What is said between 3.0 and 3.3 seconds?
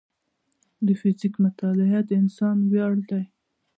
دی.